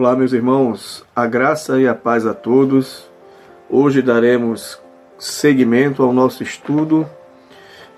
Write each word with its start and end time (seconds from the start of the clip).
Olá, 0.00 0.14
meus 0.14 0.32
irmãos, 0.32 1.04
a 1.14 1.26
graça 1.26 1.80
e 1.80 1.88
a 1.88 1.92
paz 1.92 2.24
a 2.24 2.32
todos. 2.32 3.10
Hoje 3.68 4.00
daremos 4.00 4.80
seguimento 5.18 6.04
ao 6.04 6.12
nosso 6.12 6.40
estudo 6.40 7.04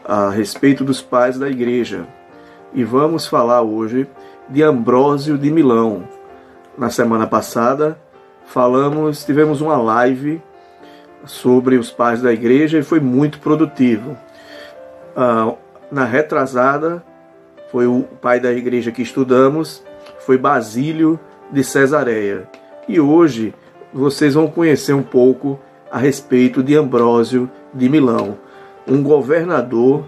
a 0.02 0.30
respeito 0.30 0.82
dos 0.82 1.02
pais 1.02 1.38
da 1.38 1.46
igreja 1.46 2.06
e 2.72 2.84
vamos 2.84 3.26
falar 3.26 3.60
hoje 3.60 4.08
de 4.48 4.62
Ambrósio 4.62 5.36
de 5.36 5.50
Milão. 5.50 6.08
Na 6.78 6.88
semana 6.88 7.26
passada 7.26 8.00
falamos, 8.46 9.22
tivemos 9.22 9.60
uma 9.60 9.76
live 9.76 10.40
sobre 11.26 11.76
os 11.76 11.90
pais 11.90 12.22
da 12.22 12.32
igreja 12.32 12.78
e 12.78 12.82
foi 12.82 12.98
muito 12.98 13.40
produtivo. 13.40 14.16
Ah, 15.14 15.52
na 15.92 16.06
retrasada 16.06 17.04
foi 17.70 17.86
o 17.86 18.04
pai 18.22 18.40
da 18.40 18.50
igreja 18.50 18.90
que 18.90 19.02
estudamos, 19.02 19.84
foi 20.20 20.38
Basílio 20.38 21.20
de 21.52 21.64
Cesareia. 21.64 22.48
E 22.88 23.00
hoje 23.00 23.54
vocês 23.92 24.34
vão 24.34 24.46
conhecer 24.48 24.92
um 24.92 25.02
pouco 25.02 25.58
a 25.90 25.98
respeito 25.98 26.62
de 26.62 26.76
Ambrósio 26.76 27.50
de 27.74 27.88
Milão, 27.88 28.38
um 28.86 29.02
governador 29.02 30.04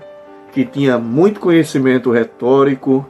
que 0.52 0.64
tinha 0.64 0.98
muito 0.98 1.40
conhecimento 1.40 2.10
retórico, 2.10 3.06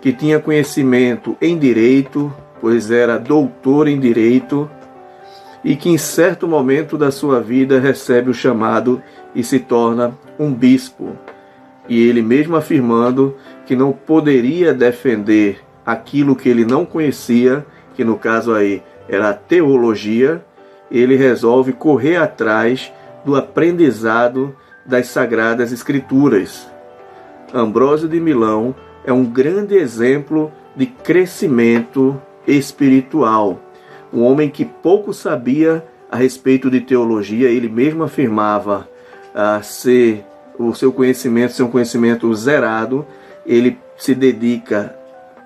que 0.00 0.12
tinha 0.12 0.40
conhecimento 0.40 1.36
em 1.40 1.58
direito, 1.58 2.32
pois 2.60 2.90
era 2.90 3.18
doutor 3.18 3.88
em 3.88 3.98
direito, 3.98 4.68
e 5.62 5.76
que 5.76 5.88
em 5.88 5.98
certo 5.98 6.48
momento 6.48 6.96
da 6.96 7.10
sua 7.10 7.40
vida 7.40 7.78
recebe 7.78 8.30
o 8.30 8.34
chamado 8.34 9.02
e 9.34 9.44
se 9.44 9.58
torna 9.58 10.12
um 10.38 10.52
bispo. 10.52 11.16
E 11.88 12.00
ele 12.00 12.22
mesmo 12.22 12.56
afirmando 12.56 13.36
que 13.66 13.76
não 13.76 13.92
poderia 13.92 14.72
defender 14.72 15.60
aquilo 15.92 16.36
que 16.36 16.48
ele 16.48 16.64
não 16.64 16.84
conhecia, 16.84 17.64
que 17.94 18.04
no 18.04 18.16
caso 18.16 18.54
aí 18.54 18.82
era 19.08 19.30
a 19.30 19.34
teologia, 19.34 20.44
ele 20.90 21.16
resolve 21.16 21.72
correr 21.72 22.16
atrás 22.16 22.92
do 23.24 23.36
aprendizado 23.36 24.54
das 24.86 25.08
sagradas 25.08 25.72
escrituras. 25.72 26.68
Ambrósio 27.52 28.08
de 28.08 28.20
Milão 28.20 28.74
é 29.04 29.12
um 29.12 29.24
grande 29.24 29.76
exemplo 29.76 30.52
de 30.74 30.86
crescimento 30.86 32.20
espiritual. 32.46 33.60
Um 34.12 34.22
homem 34.22 34.48
que 34.48 34.64
pouco 34.64 35.12
sabia 35.12 35.84
a 36.10 36.16
respeito 36.16 36.70
de 36.70 36.80
teologia, 36.80 37.48
ele 37.48 37.68
mesmo 37.68 38.02
afirmava 38.02 38.88
a 39.34 39.62
ser 39.62 40.24
o 40.58 40.74
seu 40.74 40.92
conhecimento 40.92 41.54
ser 41.54 41.62
um 41.62 41.70
conhecimento 41.70 42.32
zerado. 42.34 43.06
Ele 43.46 43.78
se 43.96 44.14
dedica 44.14 44.94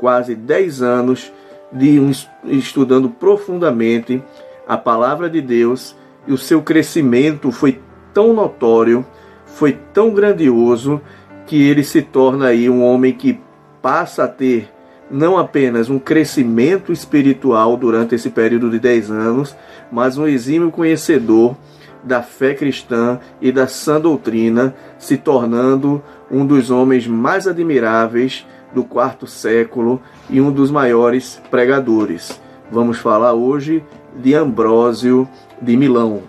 quase 0.04 0.34
10 0.34 0.82
anos 0.82 1.32
de 1.72 1.98
um, 1.98 2.10
estudando 2.44 3.08
profundamente 3.08 4.22
a 4.68 4.76
palavra 4.76 5.30
de 5.30 5.40
Deus 5.40 5.96
e 6.26 6.32
o 6.34 6.36
seu 6.36 6.60
crescimento 6.60 7.50
foi 7.50 7.80
tão 8.12 8.34
notório, 8.34 9.02
foi 9.46 9.72
tão 9.94 10.12
grandioso 10.12 11.00
que 11.46 11.56
ele 11.56 11.82
se 11.82 12.02
torna 12.02 12.48
aí 12.48 12.68
um 12.68 12.84
homem 12.84 13.14
que 13.14 13.40
passa 13.80 14.24
a 14.24 14.28
ter 14.28 14.68
não 15.10 15.38
apenas 15.38 15.88
um 15.88 15.98
crescimento 15.98 16.92
espiritual 16.92 17.74
durante 17.74 18.14
esse 18.14 18.28
período 18.28 18.68
de 18.68 18.78
10 18.78 19.10
anos, 19.10 19.56
mas 19.90 20.18
um 20.18 20.28
exímio 20.28 20.70
conhecedor 20.70 21.56
da 22.02 22.22
fé 22.22 22.52
cristã 22.52 23.18
e 23.40 23.50
da 23.50 23.66
sã 23.66 23.98
doutrina, 23.98 24.74
se 24.98 25.16
tornando 25.16 26.02
um 26.30 26.44
dos 26.44 26.70
homens 26.70 27.06
mais 27.06 27.48
admiráveis 27.48 28.46
do 28.74 28.84
quarto 28.84 29.26
século 29.26 30.02
e 30.28 30.40
um 30.40 30.50
dos 30.50 30.70
maiores 30.70 31.40
pregadores. 31.50 32.40
Vamos 32.70 32.98
falar 32.98 33.32
hoje 33.32 33.82
de 34.16 34.34
Ambrósio 34.34 35.28
de 35.60 35.76
Milão. 35.76 36.22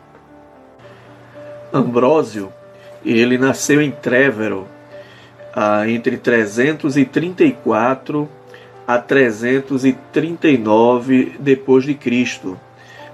Ambrósio, 1.73 2.51
ele 3.03 3.37
nasceu 3.37 3.81
em 3.81 3.91
Trevero 3.91 4.67
entre 5.87 6.17
334 6.17 8.29
a 8.87 8.99
339 8.99 11.37
depois 11.39 11.83
de 11.83 11.95
Cristo. 11.95 12.59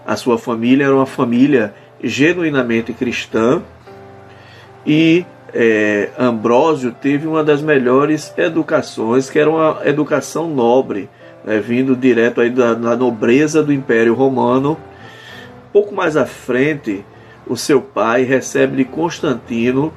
A 0.05 0.15
sua 0.15 0.37
família 0.37 0.85
era 0.85 0.95
uma 0.95 1.05
família 1.05 1.73
genuinamente 2.03 2.93
cristã 2.93 3.61
e 4.85 5.25
é, 5.53 6.09
Ambrósio 6.17 6.91
teve 6.91 7.27
uma 7.27 7.43
das 7.43 7.61
melhores 7.61 8.33
educações, 8.37 9.29
que 9.29 9.39
era 9.39 9.49
uma 9.49 9.79
educação 9.85 10.49
nobre, 10.49 11.09
né, 11.43 11.59
vindo 11.59 11.95
direto 11.95 12.41
aí 12.41 12.49
da, 12.49 12.73
da 12.73 12.95
nobreza 12.95 13.63
do 13.63 13.73
Império 13.73 14.13
Romano. 14.13 14.77
Pouco 15.73 15.93
mais 15.93 16.15
à 16.17 16.25
frente, 16.25 17.03
o 17.47 17.57
seu 17.57 17.81
pai 17.81 18.23
recebe 18.23 18.77
de 18.77 18.85
Constantino 18.85 19.93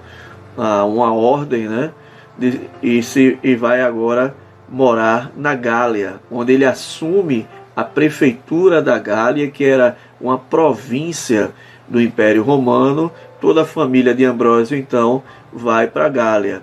ah, 0.56 0.84
uma 0.84 1.12
ordem, 1.12 1.68
né, 1.68 1.90
de, 2.38 2.60
e, 2.82 3.02
se, 3.02 3.38
e 3.42 3.54
vai 3.54 3.80
agora 3.80 4.34
morar 4.68 5.30
na 5.36 5.54
Gália, 5.54 6.14
onde 6.30 6.52
ele 6.52 6.64
assume 6.64 7.46
a 7.76 7.84
prefeitura 7.84 8.80
da 8.80 8.98
Gália, 8.98 9.50
que 9.50 9.64
era 9.64 9.96
uma 10.20 10.38
província 10.38 11.50
do 11.88 12.00
Império 12.00 12.42
Romano. 12.42 13.10
Toda 13.40 13.62
a 13.62 13.66
família 13.66 14.14
de 14.14 14.24
Ambrósio 14.24 14.76
então 14.76 15.22
vai 15.54 15.86
para 15.86 16.06
a 16.06 16.08
Gália. 16.08 16.62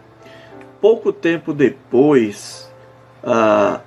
Pouco 0.82 1.14
tempo 1.14 1.54
depois 1.54 2.70
ah, 3.24 3.80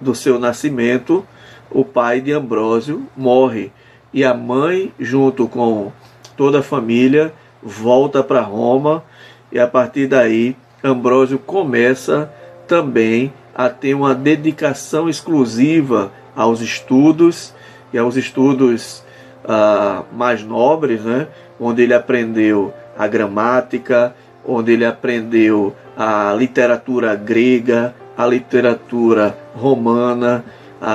do 0.00 0.14
seu 0.14 0.38
nascimento, 0.38 1.26
o 1.70 1.84
pai 1.84 2.20
de 2.20 2.32
Ambrósio 2.32 3.06
morre 3.16 3.72
e 4.12 4.24
a 4.24 4.34
mãe, 4.34 4.92
junto 5.00 5.48
com 5.48 5.90
toda 6.36 6.60
a 6.60 6.62
família, 6.62 7.32
volta 7.62 8.22
para 8.22 8.40
Roma 8.40 9.02
e 9.50 9.58
a 9.58 9.66
partir 9.66 10.06
daí 10.06 10.56
Ambrósio 10.84 11.38
começa 11.38 12.30
também 12.66 13.32
a 13.54 13.68
ter 13.68 13.94
uma 13.94 14.14
dedicação 14.14 15.08
exclusiva 15.08 16.12
aos 16.34 16.60
estudos 16.60 17.54
e 17.92 17.98
aos 17.98 18.16
estudos 18.16 19.02
ah, 19.44 20.02
mais 20.12 20.42
nobres, 20.42 21.02
né? 21.02 21.28
onde 21.58 21.82
ele 21.82 21.94
aprendeu 21.94 22.72
a 22.96 23.06
gramática, 23.06 24.14
onde 24.44 24.72
ele 24.72 24.84
aprendeu 24.84 25.74
a 25.96 26.34
literatura 26.34 27.14
grega, 27.14 27.94
a 28.16 28.26
literatura 28.26 29.36
romana, 29.54 30.44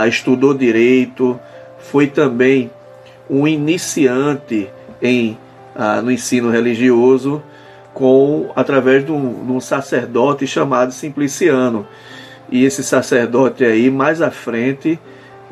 estudou 0.08 0.54
direito, 0.54 1.40
foi 1.80 2.08
também 2.08 2.70
um 3.30 3.48
iniciante 3.48 4.70
em, 5.02 5.38
ah, 5.76 6.02
no 6.02 6.12
ensino 6.12 6.50
religioso 6.50 7.42
com 7.94 8.52
através 8.56 9.06
de 9.06 9.12
um, 9.12 9.46
de 9.46 9.52
um 9.52 9.60
sacerdote 9.60 10.46
chamado 10.46 10.92
Simpliciano. 10.92 11.88
E 12.50 12.64
esse 12.64 12.84
sacerdote 12.84 13.66
aí, 13.66 13.90
mais 13.90 14.22
à 14.22 14.32
frente, 14.32 15.00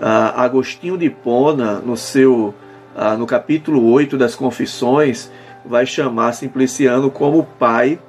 ah, 0.01 0.43
Agostinho 0.43 0.97
de 0.97 1.09
Pona, 1.09 1.79
no 1.79 1.97
seu 1.97 2.53
ah, 2.95 3.17
no 3.17 3.25
capítulo 3.25 3.91
8 3.91 4.17
das 4.17 4.35
Confissões, 4.35 5.29
vai 5.67 5.85
chamar 5.85 6.33
Simpliciano 6.33 7.09
como 7.09 7.43
pai 7.57 7.99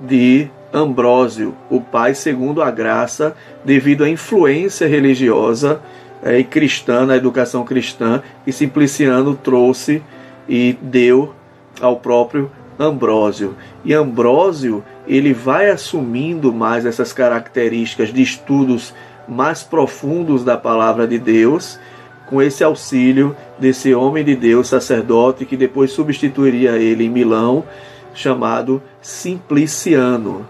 de 0.00 0.48
Ambrósio, 0.72 1.54
o 1.70 1.80
pai 1.80 2.14
segundo 2.14 2.62
a 2.62 2.70
graça, 2.70 3.34
devido 3.64 4.04
à 4.04 4.08
influência 4.08 4.86
religiosa 4.86 5.80
eh, 6.22 6.40
e 6.40 6.44
cristã, 6.44 7.06
na 7.06 7.16
educação 7.16 7.64
cristã, 7.64 8.22
que 8.44 8.52
Simpliciano 8.52 9.34
trouxe 9.34 10.02
e 10.48 10.76
deu 10.82 11.34
ao 11.80 11.96
próprio 11.96 12.50
Ambrósio. 12.78 13.54
E 13.84 13.94
Ambrósio, 13.94 14.84
ele 15.06 15.32
vai 15.32 15.70
assumindo 15.70 16.52
mais 16.52 16.84
essas 16.84 17.12
características 17.12 18.12
de 18.12 18.22
estudos 18.22 18.92
mais 19.28 19.62
profundos 19.62 20.44
da 20.44 20.56
palavra 20.56 21.06
de 21.06 21.18
Deus, 21.18 21.78
com 22.26 22.42
esse 22.42 22.64
auxílio 22.64 23.34
desse 23.58 23.94
homem 23.94 24.24
de 24.24 24.34
Deus, 24.34 24.68
sacerdote, 24.68 25.46
que 25.46 25.56
depois 25.56 25.92
substituiria 25.92 26.72
ele 26.72 27.04
em 27.04 27.10
Milão, 27.10 27.64
chamado 28.12 28.82
Simpliciano. 29.00 30.46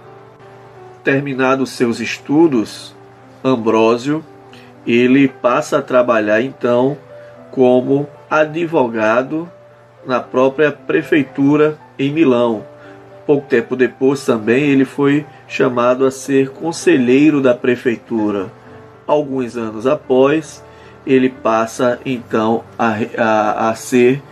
Terminados 1.04 1.70
seus 1.70 2.00
estudos, 2.00 2.94
Ambrósio, 3.44 4.24
ele 4.86 5.28
passa 5.28 5.78
a 5.78 5.82
trabalhar 5.82 6.40
então 6.40 6.96
como 7.50 8.08
advogado 8.30 9.48
na 10.06 10.20
própria 10.20 10.72
prefeitura 10.72 11.78
em 11.98 12.10
Milão. 12.10 12.64
Pouco 13.26 13.48
tempo 13.48 13.74
depois 13.74 14.24
também 14.24 14.64
ele 14.64 14.84
foi 14.84 15.26
chamado 15.48 16.06
a 16.06 16.10
ser 16.10 16.50
conselheiro 16.50 17.40
da 17.40 17.54
prefeitura. 17.54 18.52
Alguns 19.06 19.56
anos 19.56 19.86
após, 19.86 20.62
ele 21.06 21.28
passa 21.28 22.00
então 22.04 22.64
a, 22.78 22.96
a, 23.16 23.70
a 23.70 23.74
ser 23.74 24.22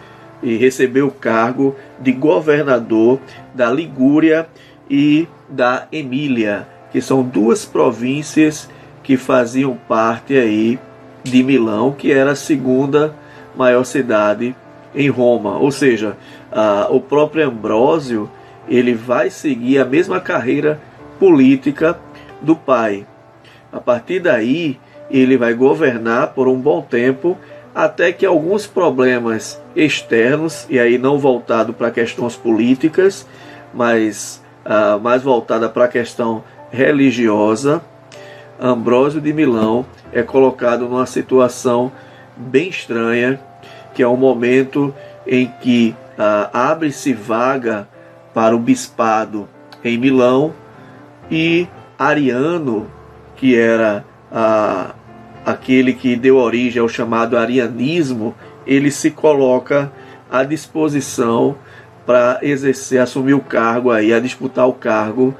e 0.42 0.56
receber 0.56 1.02
o 1.02 1.10
cargo 1.10 1.74
de 2.00 2.12
governador 2.12 3.20
da 3.54 3.70
Ligúria 3.70 4.46
e 4.90 5.26
da 5.48 5.86
Emília, 5.90 6.66
que 6.90 7.00
são 7.00 7.22
duas 7.22 7.64
províncias 7.64 8.68
que 9.02 9.16
faziam 9.16 9.76
parte 9.88 10.36
aí 10.36 10.78
de 11.22 11.42
Milão, 11.42 11.92
que 11.92 12.12
era 12.12 12.32
a 12.32 12.36
segunda 12.36 13.14
maior 13.56 13.84
cidade 13.84 14.54
em 14.94 15.08
Roma. 15.08 15.56
Ou 15.58 15.70
seja, 15.70 16.16
a, 16.52 16.88
o 16.90 17.00
próprio 17.00 17.48
Ambrósio 17.48 18.30
ele 18.68 18.94
vai 18.94 19.30
seguir 19.30 19.78
a 19.78 19.84
mesma 19.84 20.20
carreira 20.20 20.80
política 21.18 21.98
do 22.40 22.56
pai. 22.56 23.06
A 23.72 23.80
partir 23.80 24.20
daí, 24.20 24.78
ele 25.10 25.36
vai 25.36 25.54
governar 25.54 26.28
por 26.28 26.48
um 26.48 26.58
bom 26.58 26.82
tempo 26.82 27.36
até 27.74 28.12
que 28.12 28.24
alguns 28.24 28.66
problemas 28.66 29.60
externos, 29.74 30.66
e 30.70 30.78
aí 30.78 30.96
não 30.96 31.18
voltado 31.18 31.72
para 31.72 31.90
questões 31.90 32.36
políticas, 32.36 33.26
mas 33.72 34.40
uh, 34.64 35.00
mais 35.00 35.22
voltada 35.22 35.68
para 35.68 35.86
a 35.86 35.88
questão 35.88 36.44
religiosa, 36.70 37.82
Ambrósio 38.60 39.20
de 39.20 39.32
Milão 39.32 39.84
é 40.12 40.22
colocado 40.22 40.88
numa 40.88 41.06
situação 41.06 41.90
bem 42.36 42.68
estranha, 42.68 43.40
que 43.92 44.02
é 44.02 44.06
o 44.06 44.12
um 44.12 44.16
momento 44.16 44.94
em 45.26 45.50
que 45.60 45.94
uh, 46.12 46.48
abre-se 46.52 47.12
vaga 47.12 47.88
para 48.32 48.54
o 48.54 48.58
bispado 48.58 49.48
em 49.84 49.98
Milão 49.98 50.52
e 51.30 51.66
Ariano, 51.98 52.86
que 53.36 53.56
era 53.56 54.04
uh, 54.30 54.94
aquele 55.44 55.92
que 55.92 56.16
deu 56.16 56.36
origem 56.36 56.80
ao 56.80 56.88
chamado 56.88 57.36
arianismo, 57.36 58.34
ele 58.66 58.90
se 58.90 59.10
coloca 59.10 59.92
à 60.30 60.42
disposição 60.42 61.56
para 62.06 62.38
exercer, 62.42 63.00
assumir 63.00 63.34
o 63.34 63.40
cargo 63.40 63.90
aí, 63.90 64.12
a 64.12 64.20
disputar 64.20 64.68
o 64.68 64.72
cargo 64.72 65.34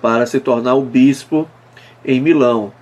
para 0.00 0.26
se 0.26 0.40
tornar 0.40 0.74
o 0.74 0.82
bispo 0.82 1.48
em 2.04 2.20
Milão. 2.20 2.72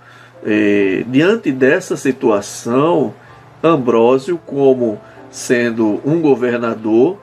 É, 0.44 1.04
diante 1.08 1.50
dessa 1.50 1.96
situação, 1.96 3.14
Ambrósio, 3.62 4.38
como 4.46 5.00
sendo 5.30 6.00
um 6.04 6.20
governador, 6.20 7.18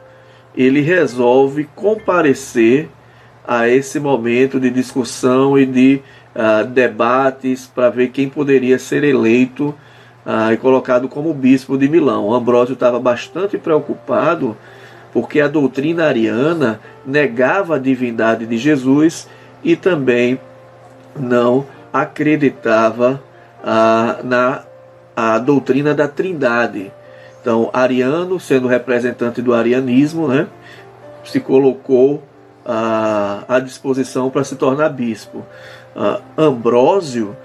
ele 0.56 0.82
resolve 0.82 1.68
comparecer 1.76 2.90
a 3.48 3.68
esse 3.68 4.00
momento 4.00 4.60
de 4.60 4.70
discussão 4.70 5.58
e 5.58 5.66
de 5.66 6.02
uh, 6.36 6.66
debates 6.66 7.66
para 7.68 7.90
ver 7.90 8.10
quem 8.10 8.30
poderia 8.30 8.78
ser 8.80 9.04
eleito 9.04 9.74
uh, 10.26 10.52
e 10.52 10.58
colocado 10.58 11.08
como 11.08 11.34
bispo 11.34 11.78
de 11.78 11.88
Milão. 11.88 12.34
Ambrósio 12.34 12.74
estava 12.74 13.00
bastante 13.00 13.58
preocupado 13.58 14.58
porque 15.14 15.40
a 15.40 15.48
doutrina 15.48 16.06
ariana 16.06 16.80
negava 17.06 17.76
a 17.76 17.80
divindade 17.80 18.48
de 18.48 18.58
Jesus 18.58 19.30
e 19.64 19.76
também 19.76 20.40
não 21.16 21.66
acreditava 21.94 23.22
ah, 23.64 24.18
na 24.24 24.64
a 25.16 25.38
doutrina 25.38 25.94
da 25.94 26.08
Trindade. 26.08 26.92
Então, 27.40 27.70
Ariano, 27.72 28.40
sendo 28.40 28.68
representante 28.68 29.44
do 29.44 29.54
arianismo, 29.54 30.28
né, 30.28 30.48
se 31.24 31.40
colocou 31.40 32.24
à 32.66 33.60
disposição 33.60 34.30
para 34.30 34.44
se 34.44 34.56
tornar 34.56 34.90
bispo. 34.90 35.46
Ah, 35.96 36.22
Ambrósio 36.38 37.36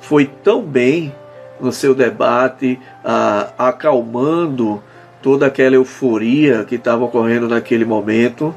foi 0.00 0.26
tão 0.26 0.62
bem 0.62 1.14
no 1.60 1.72
seu 1.72 1.94
debate, 1.94 2.80
ah, 3.04 3.50
acalmando 3.58 4.82
toda 5.22 5.46
aquela 5.46 5.76
euforia 5.76 6.64
que 6.64 6.76
estava 6.76 7.04
ocorrendo 7.04 7.48
naquele 7.48 7.84
momento, 7.84 8.54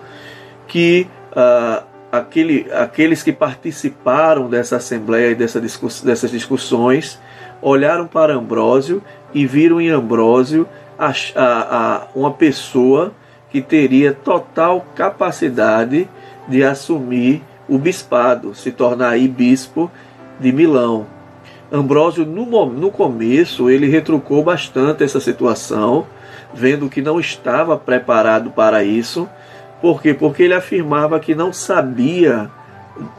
que 0.68 1.08
ah, 1.36 1.84
aquele, 2.12 2.68
aqueles 2.72 3.22
que 3.22 3.34
participaram 3.34 4.50
dessa 4.50 4.78
assembleia 4.78 5.32
e 5.32 5.36
dessa 5.36 5.60
discuss, 5.60 6.02
dessas 6.02 6.32
discussões 6.32 7.20
olharam 7.62 8.08
para 8.08 8.36
Ambrósio 8.36 9.02
e 9.34 9.46
viram 9.46 9.82
em 9.82 9.90
Ambrósio 9.90 10.68
a, 10.98 11.12
a, 11.36 11.96
a, 11.96 12.08
uma 12.16 12.32
pessoa 12.32 13.14
que 13.54 13.62
teria 13.62 14.12
total 14.12 14.84
capacidade 14.96 16.10
de 16.48 16.64
assumir 16.64 17.44
o 17.70 17.78
bispado, 17.78 18.56
se 18.56 18.72
tornar 18.72 19.10
aí 19.10 19.28
bispo 19.28 19.92
de 20.40 20.52
Milão. 20.52 21.06
Ambrósio, 21.72 22.26
no, 22.26 22.66
no 22.66 22.90
começo, 22.90 23.70
ele 23.70 23.88
retrucou 23.88 24.44
bastante 24.44 25.04
essa 25.04 25.20
situação, 25.20 26.08
vendo 26.52 26.90
que 26.90 27.00
não 27.00 27.20
estava 27.20 27.78
preparado 27.78 28.50
para 28.50 28.84
isso. 28.84 29.30
Por 29.80 30.02
quê? 30.02 30.16
Porque 30.16 30.42
ele 30.42 30.56
afirmava 30.56 31.20
que 31.20 31.36
não 31.36 31.54
sabia, 31.54 32.50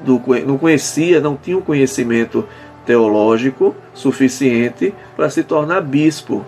do, 0.04 0.20
não 0.44 0.58
conhecia, 0.58 1.20
não 1.20 1.36
tinha 1.36 1.56
um 1.56 1.62
conhecimento 1.62 2.44
teológico 2.84 3.72
suficiente 3.94 4.92
para 5.16 5.30
se 5.30 5.44
tornar 5.44 5.80
bispo. 5.80 6.44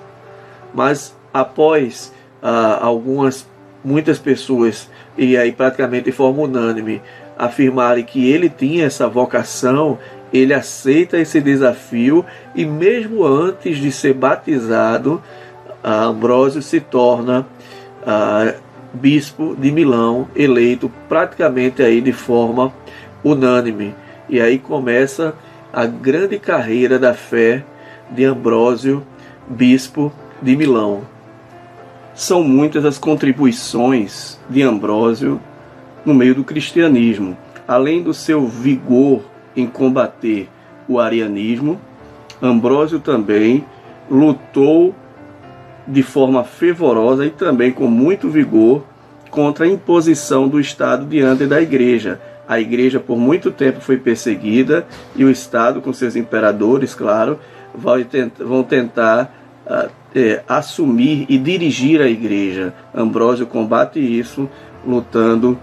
Mas 0.75 1.15
após 1.33 2.13
ah, 2.43 2.79
algumas, 2.83 3.47
muitas 3.87 4.19
pessoas, 4.19 4.91
e 5.17 5.37
aí 5.37 5.53
praticamente 5.53 6.07
de 6.07 6.13
forma 6.13 6.43
unânime, 6.43 7.01
afirmarem 7.39 8.03
que 8.03 8.29
ele 8.29 8.49
tinha 8.49 8.85
essa 8.85 9.09
vocação, 9.09 9.97
ele 10.33 10.53
aceita 10.53 11.19
esse 11.19 11.41
desafio 11.41 12.25
e 12.53 12.65
mesmo 12.65 13.25
antes 13.25 13.79
de 13.79 13.93
ser 13.93 14.13
batizado, 14.13 15.23
Ambrósio 15.85 16.61
se 16.61 16.81
torna 16.81 17.47
bispo 18.93 19.55
de 19.57 19.71
Milão, 19.71 20.27
eleito 20.35 20.91
praticamente 21.09 21.81
aí 21.81 22.01
de 22.01 22.13
forma 22.13 22.73
unânime. 23.23 23.95
E 24.29 24.41
aí 24.41 24.59
começa 24.59 25.33
a 25.73 25.87
grande 25.87 26.41
carreira 26.41 26.99
da 26.99 27.15
fé 27.15 27.63
de 28.11 28.25
Ambrósio, 28.25 29.07
bispo 29.47 30.13
de 30.43 30.57
Milão. 30.57 31.03
São 32.17 32.43
muitas 32.43 32.87
as 32.87 32.97
contribuições 32.97 34.41
de 34.49 34.63
Ambrósio 34.63 35.39
no 36.03 36.15
meio 36.15 36.35
do 36.35 36.43
cristianismo. 36.43 37.37
Além 37.69 38.03
do 38.03 38.15
seu 38.15 38.47
vigor 38.47 39.21
em 39.55 39.67
combater 39.67 40.49
o 40.89 40.99
arianismo, 40.99 41.79
Ambrósio 42.41 43.01
também 43.01 43.67
lutou 44.11 44.95
de 45.87 46.03
forma 46.03 46.43
fervorosa 46.43 47.27
e 47.27 47.31
também 47.31 47.71
com 47.71 47.87
muito 47.87 48.31
vigor 48.31 48.83
contra 49.31 49.67
a 49.67 49.69
imposição 49.69 50.49
do 50.49 50.59
Estado 50.59 51.05
diante 51.05 51.45
da 51.45 51.61
Igreja. 51.61 52.19
A 52.49 52.59
Igreja 52.59 52.99
por 52.99 53.19
muito 53.19 53.51
tempo 53.51 53.83
foi 53.83 53.99
perseguida 53.99 54.87
e 55.15 55.23
o 55.23 55.31
Estado, 55.31 55.83
com 55.83 55.93
seus 55.93 56.17
imperadores, 56.17 56.95
claro, 56.95 57.39
vão 57.75 58.63
tentar 58.63 59.35
uh, 59.67 59.91
é, 60.17 60.43
assumir 60.49 61.27
e 61.29 61.37
dirigir 61.37 62.01
a 62.01 62.09
Igreja. 62.09 62.73
Ambrósio 62.95 63.47
combate 63.47 64.01
isso, 64.01 64.49
lutando 64.85 65.59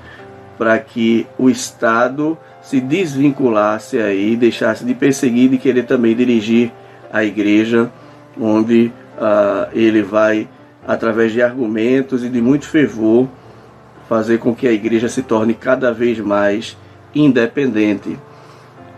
para 0.60 0.78
que 0.78 1.26
o 1.40 1.50
Estado 1.50 2.38
se 2.62 2.80
desvinculasse 2.80 3.98
aí, 3.98 4.36
deixasse 4.36 4.86
de 4.86 4.94
perseguir 4.94 5.52
e 5.52 5.58
querer 5.58 5.84
também 5.84 6.16
dirigir 6.16 6.72
a 7.12 7.24
igreja, 7.24 7.92
onde 8.40 8.92
uh, 9.18 9.70
ele 9.74 10.02
vai, 10.02 10.48
através 10.88 11.34
de 11.34 11.42
argumentos 11.42 12.24
e 12.24 12.30
de 12.30 12.42
muito 12.42 12.66
fervor, 12.68 13.28
fazer 14.08 14.38
com 14.38 14.56
que 14.56 14.68
a 14.68 14.72
igreja 14.72 15.10
se 15.10 15.24
torne 15.24 15.54
cada 15.54 15.92
vez 15.92 16.20
mais 16.20 16.78
independente. 17.14 18.18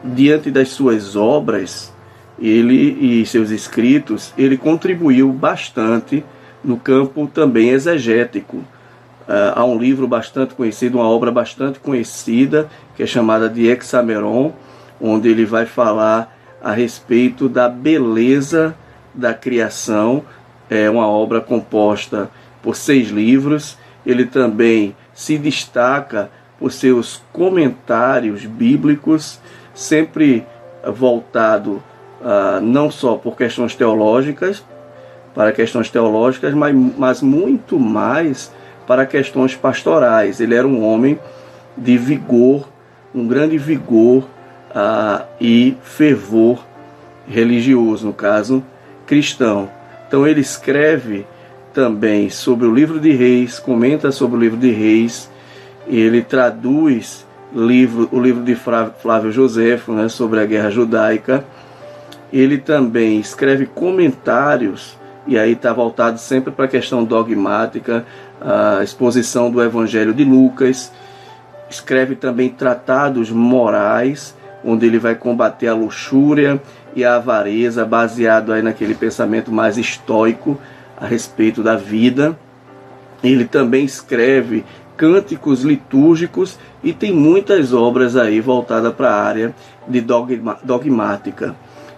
Diante 0.04 0.52
das 0.52 0.70
suas 0.70 1.16
obras, 1.16 1.95
ele 2.40 3.22
e 3.22 3.26
seus 3.26 3.50
escritos, 3.50 4.34
ele 4.38 4.58
contribuiu 4.58 5.32
bastante 5.32 6.24
no 6.64 6.78
campo 6.78 7.28
também 7.28 7.70
exegético 7.70 8.64
Uh, 9.28 9.50
há 9.56 9.66
um 9.66 9.76
livro 9.76 10.08
bastante 10.08 10.54
conhecido, 10.54 11.00
uma 11.00 11.10
obra 11.10 11.32
bastante 11.32 11.80
conhecida, 11.80 12.70
que 12.96 13.02
é 13.02 13.08
chamada 13.08 13.50
de 13.50 13.66
Hexameron, 13.68 14.54
onde 15.02 15.28
ele 15.28 15.46
vai 15.46 15.66
falar 15.66 16.38
a 16.62 16.72
respeito 16.72 17.50
da 17.50 17.68
beleza 17.68 18.76
da 19.16 19.34
criação. 19.34 20.24
É 20.70 20.88
uma 20.92 21.08
obra 21.08 21.42
composta 21.42 22.30
por 22.62 22.76
seis 22.76 23.10
livros. 23.10 23.78
Ele 24.06 24.26
também 24.26 24.96
se 25.12 25.40
destaca 25.40 26.30
por 26.60 26.72
seus 26.72 27.24
comentários 27.34 28.46
bíblicos, 28.46 29.40
sempre 29.74 30.46
voltado 30.94 31.82
uh, 32.22 32.62
não 32.62 32.90
só 32.90 33.16
por 33.16 33.36
questões 33.36 33.76
teológicas, 33.76 34.64
para 35.34 35.52
questões 35.52 35.90
teológicas, 35.90 36.54
mas, 36.54 36.76
mas 36.98 37.22
muito 37.22 37.78
mais 37.78 38.52
para 38.88 39.06
questões 39.06 39.54
pastorais. 39.54 40.40
Ele 40.40 40.56
era 40.56 40.68
um 40.68 40.84
homem 40.84 41.20
de 41.78 41.98
vigor, 41.98 42.70
um 43.14 43.28
grande 43.28 43.58
vigor 43.58 44.26
ah, 44.74 45.26
e 45.40 45.76
fervor 45.84 46.64
religioso, 47.28 48.08
no 48.08 48.14
caso 48.14 48.64
cristão. 49.06 49.70
Então 50.08 50.26
ele 50.26 50.40
escreve 50.40 51.26
também 51.74 52.30
sobre 52.30 52.66
o 52.66 52.74
livro 52.74 53.00
de 53.00 53.12
Reis, 53.12 53.60
comenta 53.60 54.12
sobre 54.12 54.38
o 54.38 54.40
livro 54.40 54.58
de 54.58 54.72
Reis, 54.72 55.30
ele 55.88 56.22
traduz 56.22 57.26
livro, 57.54 58.08
o 58.12 58.20
livro 58.20 58.44
de 58.44 58.56
Flávio 58.56 59.32
Joséfo 59.32 59.92
né, 59.92 60.08
sobre 60.08 60.40
a 60.40 60.46
guerra 60.46 60.70
judaica 60.70 61.46
ele 62.38 62.58
também 62.58 63.18
escreve 63.18 63.66
comentários, 63.66 64.98
e 65.26 65.40
aí 65.40 65.54
está 65.54 65.72
voltado 65.72 66.20
sempre 66.20 66.52
para 66.52 66.66
a 66.66 66.68
questão 66.68 67.02
dogmática, 67.02 68.06
a 68.42 68.84
exposição 68.84 69.50
do 69.50 69.64
Evangelho 69.64 70.14
de 70.14 70.26
Lucas. 70.26 70.92
Escreve 71.70 72.14
também 72.14 72.50
tratados 72.50 73.32
morais, 73.32 74.36
onde 74.66 74.86
ele 74.86 75.00
vai 75.00 75.16
combater 75.16 75.70
a 75.70 75.74
luxúria 75.74 76.62
e 76.94 77.06
a 77.06 77.16
avareza, 77.16 77.86
baseado 77.86 78.52
aí 78.52 78.62
naquele 78.62 78.96
pensamento 78.96 79.50
mais 79.50 79.78
estoico 79.78 80.60
a 80.98 81.06
respeito 81.06 81.64
da 81.64 81.78
vida. 81.78 82.38
Ele 83.24 83.46
também 83.46 83.86
escreve 83.86 84.66
cânticos 84.98 85.64
litúrgicos 85.64 86.60
e 86.84 86.92
tem 86.92 87.14
muitas 87.14 87.74
obras 87.74 88.18
aí 88.18 88.42
voltadas 88.42 88.94
para 88.94 89.10
a 89.10 89.24
área 89.24 89.56
de 89.88 90.02
dogma, 90.02 90.58
dogmática. 90.64 91.56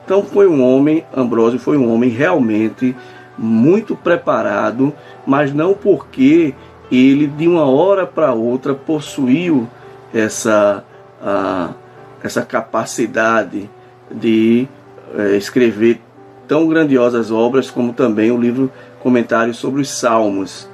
Então 0.08 0.24
foi 0.24 0.48
um 0.48 0.64
homem, 0.64 1.04
Ambrósio 1.14 1.60
foi 1.60 1.76
um 1.76 1.94
homem 1.94 2.10
realmente 2.10 2.96
muito 3.38 3.94
preparado, 3.94 4.94
mas 5.26 5.54
não 5.54 5.74
porque 5.74 6.56
ele 6.90 7.28
de 7.28 7.46
uma 7.46 7.66
hora 7.66 8.08
para 8.08 8.32
outra 8.32 8.74
possuiu 8.74 9.68
essa, 10.14 10.82
a, 11.22 11.72
essa 12.24 12.42
capacidade 12.42 13.70
de 14.10 14.66
é, 15.14 15.36
escrever 15.36 16.00
tão 16.48 16.70
grandiosas 16.70 17.30
obras 17.30 17.70
como 17.70 17.92
também 17.92 18.32
o 18.32 18.40
livro 18.40 18.72
Comentário 19.02 19.54
sobre 19.54 19.82
os 19.82 19.90
Salmos. 19.90 20.70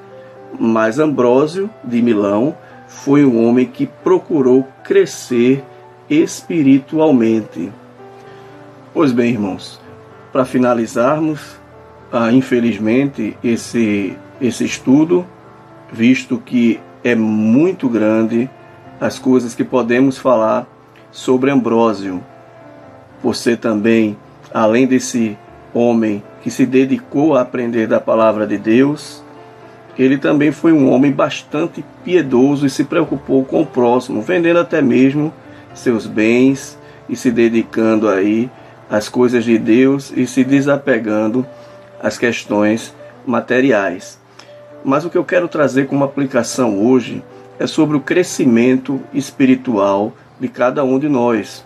Mas 0.59 0.99
Ambrósio 0.99 1.71
de 1.83 2.03
Milão 2.03 2.55
foi 2.87 3.25
um 3.25 3.43
homem 3.47 3.65
que 3.65 3.87
procurou 3.87 4.67
crescer 4.83 5.63
espiritualmente. 6.07 7.71
Pois 8.93 9.11
bem, 9.11 9.31
irmãos, 9.31 9.81
para 10.31 10.45
finalizarmos, 10.45 11.59
ah, 12.11 12.31
infelizmente, 12.31 13.35
esse, 13.43 14.15
esse 14.39 14.65
estudo, 14.65 15.25
visto 15.91 16.37
que 16.37 16.79
é 17.03 17.15
muito 17.15 17.89
grande 17.89 18.47
as 19.01 19.17
coisas 19.17 19.55
que 19.55 19.63
podemos 19.63 20.19
falar 20.19 20.67
sobre 21.11 21.49
Ambrósio, 21.49 22.23
ser 23.33 23.57
também, 23.57 24.15
além 24.53 24.85
desse 24.85 25.35
homem 25.73 26.21
que 26.43 26.51
se 26.51 26.63
dedicou 26.63 27.35
a 27.35 27.41
aprender 27.41 27.87
da 27.87 27.99
palavra 27.99 28.45
de 28.45 28.59
Deus, 28.59 29.23
ele 29.97 30.19
também 30.19 30.51
foi 30.51 30.71
um 30.71 30.91
homem 30.91 31.11
bastante 31.11 31.83
piedoso 32.05 32.63
e 32.63 32.69
se 32.69 32.83
preocupou 32.83 33.43
com 33.43 33.61
o 33.61 33.65
próximo, 33.65 34.21
vendendo 34.21 34.59
até 34.59 34.83
mesmo 34.83 35.33
seus 35.73 36.05
bens 36.05 36.77
e 37.09 37.15
se 37.15 37.31
dedicando 37.31 38.07
aí 38.07 38.51
as 38.93 39.09
coisas 39.09 39.43
de 39.43 39.57
Deus 39.57 40.13
e 40.15 40.27
se 40.27 40.43
desapegando 40.43 41.43
às 41.99 42.15
questões 42.15 42.93
materiais. 43.25 44.19
Mas 44.85 45.03
o 45.03 45.09
que 45.09 45.17
eu 45.17 45.25
quero 45.25 45.47
trazer 45.47 45.87
como 45.87 46.03
aplicação 46.03 46.79
hoje 46.79 47.23
é 47.57 47.65
sobre 47.65 47.97
o 47.97 48.01
crescimento 48.01 49.01
espiritual 49.11 50.13
de 50.39 50.47
cada 50.47 50.83
um 50.83 50.99
de 50.99 51.09
nós. 51.09 51.65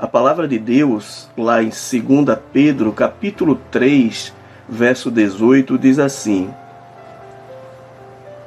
A 0.00 0.08
palavra 0.08 0.48
de 0.48 0.58
Deus, 0.58 1.30
lá 1.38 1.62
em 1.62 1.68
2 1.68 2.38
Pedro, 2.52 2.90
capítulo 2.90 3.60
3, 3.70 4.34
verso 4.68 5.12
18, 5.12 5.78
diz 5.78 6.00
assim: 6.00 6.50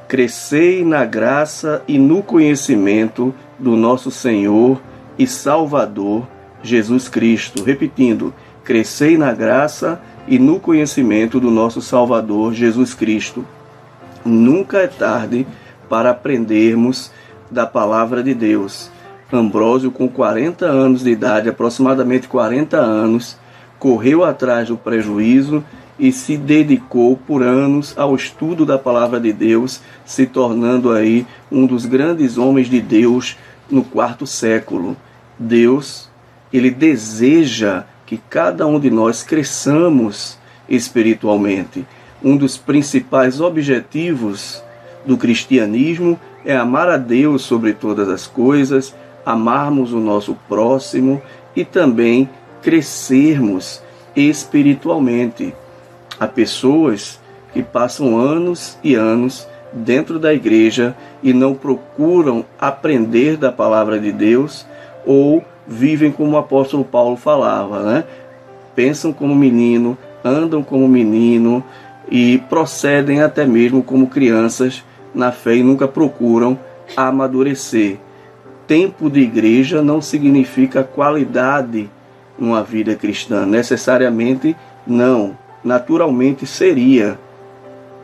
Crescei 0.05 0.83
na 0.83 1.05
graça 1.05 1.81
e 1.87 1.97
no 1.97 2.21
conhecimento 2.21 3.33
do 3.57 3.77
nosso 3.77 4.11
Senhor 4.11 4.81
e 5.17 5.25
Salvador 5.25 6.27
Jesus 6.63 7.07
Cristo. 7.07 7.63
Repetindo, 7.63 8.33
crescei 8.63 9.17
na 9.17 9.33
graça 9.33 10.01
e 10.27 10.37
no 10.37 10.59
conhecimento 10.59 11.39
do 11.39 11.49
nosso 11.49 11.81
Salvador 11.81 12.53
Jesus 12.53 12.93
Cristo. 12.93 13.45
Nunca 14.25 14.79
é 14.79 14.87
tarde 14.87 15.47
para 15.89 16.09
aprendermos 16.09 17.11
da 17.49 17.65
palavra 17.65 18.21
de 18.21 18.33
Deus. 18.33 18.91
Ambrósio, 19.31 19.91
com 19.91 20.07
40 20.07 20.65
anos 20.65 21.03
de 21.03 21.11
idade, 21.11 21.49
aproximadamente 21.49 22.27
40 22.27 22.77
anos, 22.77 23.37
correu 23.79 24.23
atrás 24.23 24.67
do 24.69 24.77
prejuízo 24.77 25.63
e 25.99 26.11
se 26.11 26.37
dedicou 26.37 27.17
por 27.17 27.41
anos 27.41 27.93
ao 27.97 28.15
estudo 28.15 28.65
da 28.65 28.77
palavra 28.77 29.19
de 29.19 29.33
Deus, 29.33 29.81
se 30.05 30.25
tornando 30.25 30.91
aí 30.91 31.25
um 31.51 31.65
dos 31.65 31.85
grandes 31.85 32.37
homens 32.37 32.69
de 32.69 32.81
Deus 32.81 33.37
no 33.69 33.83
quarto 33.83 34.27
século. 34.27 34.95
Deus 35.37 36.06
ele 36.51 36.71
deseja 36.71 37.83
que 38.05 38.17
cada 38.29 38.65
um 38.65 38.79
de 38.79 38.89
nós 38.89 39.23
cresçamos 39.23 40.37
espiritualmente. 40.69 41.85
Um 42.23 42.35
dos 42.35 42.57
principais 42.57 43.41
objetivos 43.41 44.63
do 45.05 45.17
cristianismo 45.17 46.19
é 46.45 46.55
amar 46.55 46.89
a 46.89 46.97
Deus 46.97 47.43
sobre 47.43 47.73
todas 47.73 48.07
as 48.09 48.25
coisas, 48.25 48.95
amarmos 49.25 49.93
o 49.93 49.99
nosso 49.99 50.35
próximo 50.47 51.21
e 51.55 51.65
também 51.65 52.29
crescermos 52.61 53.81
espiritualmente. 54.15 55.53
Há 56.19 56.27
pessoas 56.27 57.19
que 57.53 57.61
passam 57.61 58.17
anos 58.17 58.77
e 58.83 58.95
anos 58.95 59.47
dentro 59.71 60.17
da 60.17 60.33
igreja 60.33 60.95
e 61.21 61.33
não 61.33 61.53
procuram 61.53 62.45
aprender 62.59 63.37
da 63.37 63.51
palavra 63.51 63.99
de 63.99 64.11
Deus 64.11 64.65
ou 65.05 65.43
vivem 65.67 66.11
como 66.11 66.31
o 66.31 66.37
apóstolo 66.37 66.83
Paulo 66.83 67.17
falava, 67.17 67.83
né? 67.83 68.03
Pensam 68.75 69.11
como 69.11 69.35
menino, 69.35 69.97
andam 70.23 70.63
como 70.63 70.87
menino 70.87 71.63
e 72.09 72.37
procedem 72.49 73.21
até 73.21 73.45
mesmo 73.45 73.83
como 73.83 74.07
crianças 74.07 74.83
na 75.13 75.31
fé 75.31 75.55
e 75.55 75.63
nunca 75.63 75.87
procuram 75.87 76.57
amadurecer. 76.95 77.97
Tempo 78.65 79.09
de 79.09 79.21
igreja 79.21 79.81
não 79.81 80.01
significa 80.01 80.83
qualidade 80.83 81.89
numa 82.37 82.63
vida 82.63 82.95
cristã, 82.95 83.45
necessariamente 83.45 84.55
não, 84.85 85.37
naturalmente 85.63 86.45
seria. 86.45 87.19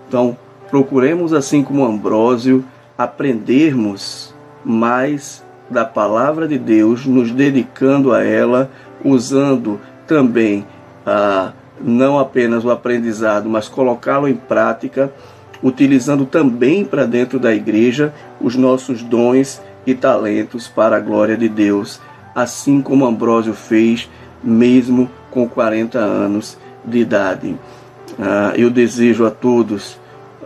Então, 0.07 0.35
procuremos 0.69 1.33
assim 1.33 1.63
como 1.63 1.85
Ambrósio 1.85 2.65
aprendermos 2.97 4.33
mais 4.65 5.43
da 5.73 5.83
palavra 5.83 6.47
de 6.47 6.57
Deus, 6.57 7.05
nos 7.05 7.31
dedicando 7.31 8.13
a 8.13 8.23
ela, 8.23 8.69
usando 9.03 9.81
também 10.07 10.65
ah, 11.05 11.51
não 11.81 12.17
apenas 12.17 12.63
o 12.63 12.71
aprendizado, 12.71 13.49
mas 13.49 13.67
colocá-lo 13.67 14.27
em 14.27 14.35
prática, 14.35 15.11
utilizando 15.61 16.25
também 16.25 16.85
para 16.85 17.05
dentro 17.05 17.39
da 17.39 17.53
igreja 17.53 18.13
os 18.39 18.55
nossos 18.55 19.01
dons 19.01 19.61
e 19.85 19.93
talentos 19.93 20.67
para 20.67 20.97
a 20.97 20.99
glória 20.99 21.35
de 21.35 21.49
Deus, 21.49 21.99
assim 22.33 22.81
como 22.81 23.05
Ambrósio 23.05 23.53
fez, 23.53 24.09
mesmo 24.41 25.09
com 25.31 25.47
40 25.47 25.97
anos 25.97 26.57
de 26.85 26.99
idade. 26.99 27.55
Ah, 28.19 28.53
eu 28.55 28.69
desejo 28.69 29.25
a 29.25 29.31
todos 29.31 29.97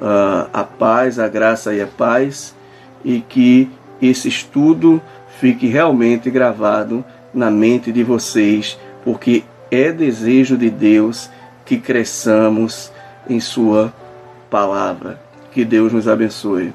ah, 0.01 0.47
a 0.53 0.63
paz, 0.63 1.19
a 1.19 1.27
graça 1.27 1.73
e 1.73 1.81
a 1.81 1.87
paz, 1.87 2.55
e 3.03 3.19
que 3.21 3.69
esse 4.01 4.27
estudo 4.27 5.01
fique 5.39 5.67
realmente 5.67 6.29
gravado 6.29 7.03
na 7.33 7.51
mente 7.51 7.91
de 7.91 8.03
vocês, 8.03 8.77
porque 9.03 9.43
é 9.69 9.91
desejo 9.91 10.57
de 10.57 10.69
Deus 10.69 11.29
que 11.65 11.77
cresçamos 11.77 12.91
em 13.29 13.39
Sua 13.39 13.93
palavra. 14.49 15.19
Que 15.51 15.65
Deus 15.65 15.91
nos 15.91 16.07
abençoe. 16.07 16.73